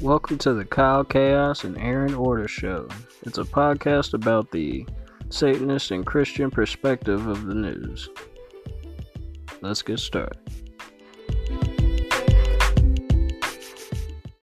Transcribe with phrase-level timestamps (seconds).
[0.00, 2.86] Welcome to the Kyle Chaos and Aaron Order Show.
[3.22, 4.86] It's a podcast about the
[5.28, 8.08] Satanist and Christian perspective of the news.
[9.60, 10.38] Let's get started.